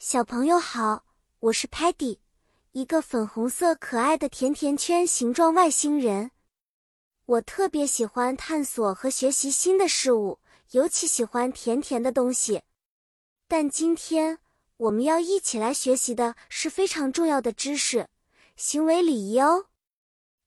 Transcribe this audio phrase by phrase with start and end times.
[0.00, 1.04] 小朋友好，
[1.40, 2.18] 我是 Patty，
[2.70, 6.30] 一个粉红色可爱的甜甜圈形状外星人。
[7.26, 10.38] 我特别喜欢探索和学习新的事物，
[10.70, 12.62] 尤其喜欢甜甜的东西。
[13.48, 14.38] 但今天
[14.76, 18.06] 我们要一起来学习的是非常重要的知识——
[18.54, 19.66] 行为礼仪哦。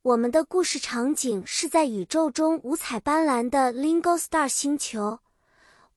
[0.04, 5.20] 我们的故事场景是在宇宙中五彩斑斓的 Lingo Star 星球。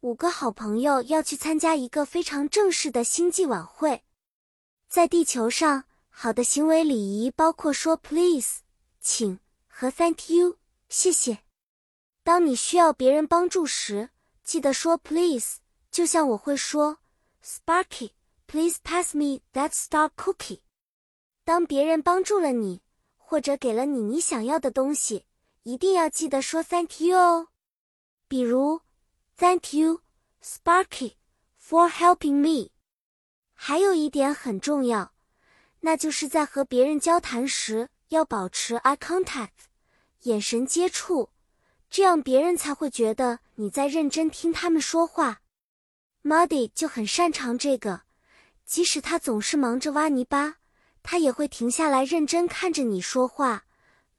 [0.05, 4.05] 五个好朋友要去参加一个非常正式的星际晚会。
[4.87, 8.59] 在地球上，好的行为礼仪包括说 “please”（
[9.01, 10.59] 请）和 “thank you”（
[10.91, 11.39] 谢谢）。
[12.23, 14.11] 当你需要别人帮助时，
[14.43, 15.57] 记得说 “please”，
[15.91, 16.99] 就像我会说
[17.43, 18.11] “Sparky,
[18.47, 20.61] please pass me that star cookie”。
[21.47, 22.83] 当别人帮助了你，
[23.17, 25.25] 或者给了你你想要的东西，
[25.63, 27.49] 一定要记得说 “thank you” 哦。
[28.29, 28.83] 比如。
[29.37, 30.01] Thank you,
[30.43, 31.15] Sparky,
[31.61, 32.71] for helping me。
[33.53, 35.13] 还有一点很重要，
[35.81, 39.69] 那就是在和别人交谈时要保持 eye contact，
[40.23, 41.31] 眼神接触，
[41.91, 45.41] 这样别人才会觉得你在认真听他们说话。
[46.23, 48.03] Muddy 就很擅长这个，
[48.65, 50.57] 即使他总是忙着挖泥巴，
[51.03, 53.65] 他也会停下来认真看着你说话。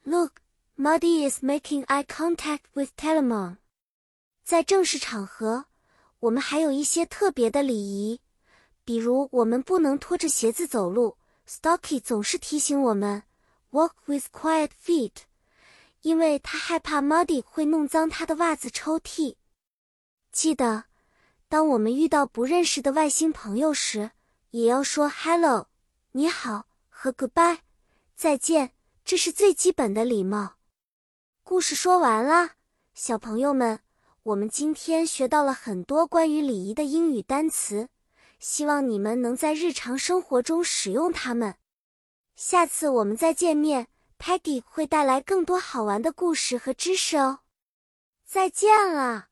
[0.04, 0.42] Look,
[0.78, 3.58] Muddy is making eye contact with Telemon。
[4.46, 5.66] 在正式场合，
[6.20, 8.22] 我们还有一些特别的礼仪，
[8.84, 11.18] 比如我们不能拖着鞋子走路。
[11.50, 13.24] Stocky 总是提醒我们
[13.72, 15.14] “walk with quiet feet”，
[16.02, 19.36] 因为他害怕 Muddy 会弄脏他的袜子抽屉。
[20.32, 20.84] 记得，
[21.50, 24.12] 当我们遇到不认识的外星朋友时，
[24.52, 25.70] 也要说 “hello”，
[26.12, 27.58] 你好和 “goodbye”，
[28.16, 30.58] 再见，这是最基本的礼貌。
[31.42, 32.52] 故事说完了，
[32.94, 33.80] 小朋友们。
[34.26, 37.90] 我们今天学到了很多关于礼仪的英语单词，
[38.40, 41.58] 希望你们能在日常生活中使用它们。
[42.36, 43.88] 下次我们再见面
[44.18, 47.42] ，Peggy 会带来更多好玩的故事和知识哦。
[48.26, 49.28] 再见了。